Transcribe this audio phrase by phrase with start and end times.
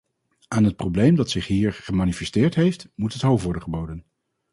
[0.47, 4.05] Aan het probleem dat zich hier gemanifesteerd heeft, moet het hoofd worden geboden.